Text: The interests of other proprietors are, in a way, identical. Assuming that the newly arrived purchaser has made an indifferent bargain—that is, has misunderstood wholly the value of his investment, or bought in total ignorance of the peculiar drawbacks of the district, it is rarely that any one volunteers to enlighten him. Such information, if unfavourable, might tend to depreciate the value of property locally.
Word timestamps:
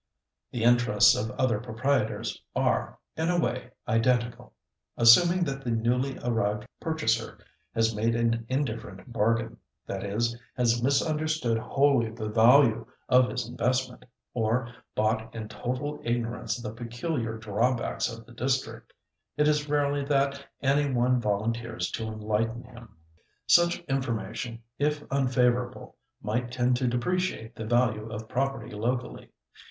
The 0.49 0.63
interests 0.63 1.15
of 1.15 1.29
other 1.39 1.59
proprietors 1.59 2.41
are, 2.55 2.97
in 3.15 3.29
a 3.29 3.39
way, 3.39 3.69
identical. 3.87 4.53
Assuming 4.97 5.43
that 5.43 5.63
the 5.63 5.69
newly 5.69 6.17
arrived 6.23 6.65
purchaser 6.79 7.37
has 7.75 7.93
made 7.93 8.15
an 8.15 8.47
indifferent 8.49 9.13
bargain—that 9.13 10.03
is, 10.03 10.35
has 10.57 10.81
misunderstood 10.81 11.59
wholly 11.59 12.09
the 12.09 12.29
value 12.29 12.87
of 13.09 13.29
his 13.29 13.47
investment, 13.47 14.05
or 14.33 14.73
bought 14.95 15.35
in 15.35 15.47
total 15.47 16.01
ignorance 16.03 16.57
of 16.57 16.63
the 16.63 16.73
peculiar 16.83 17.37
drawbacks 17.37 18.11
of 18.11 18.25
the 18.25 18.31
district, 18.33 18.93
it 19.37 19.47
is 19.47 19.69
rarely 19.69 20.03
that 20.03 20.43
any 20.63 20.89
one 20.91 21.21
volunteers 21.21 21.91
to 21.91 22.07
enlighten 22.07 22.63
him. 22.63 22.97
Such 23.45 23.77
information, 23.81 24.63
if 24.79 25.03
unfavourable, 25.11 25.95
might 26.23 26.51
tend 26.51 26.75
to 26.77 26.87
depreciate 26.87 27.53
the 27.55 27.65
value 27.67 28.09
of 28.11 28.27
property 28.27 28.71
locally. 28.71 29.29